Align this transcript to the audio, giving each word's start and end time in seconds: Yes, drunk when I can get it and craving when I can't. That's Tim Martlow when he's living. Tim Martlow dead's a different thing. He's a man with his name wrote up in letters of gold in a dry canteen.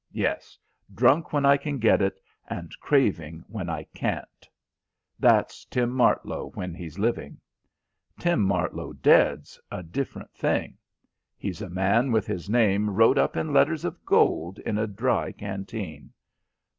Yes, 0.13 0.57
drunk 0.91 1.31
when 1.31 1.45
I 1.45 1.57
can 1.57 1.77
get 1.77 2.01
it 2.01 2.19
and 2.47 2.71
craving 2.79 3.43
when 3.47 3.69
I 3.69 3.83
can't. 3.93 4.49
That's 5.19 5.63
Tim 5.65 5.91
Martlow 5.91 6.49
when 6.55 6.73
he's 6.73 6.97
living. 6.97 7.39
Tim 8.19 8.43
Martlow 8.43 8.93
dead's 8.99 9.59
a 9.71 9.83
different 9.83 10.33
thing. 10.33 10.75
He's 11.37 11.61
a 11.61 11.69
man 11.69 12.11
with 12.11 12.25
his 12.25 12.49
name 12.49 12.89
wrote 12.89 13.19
up 13.19 13.37
in 13.37 13.53
letters 13.53 13.85
of 13.85 14.03
gold 14.03 14.57
in 14.57 14.79
a 14.79 14.87
dry 14.87 15.33
canteen. 15.33 16.11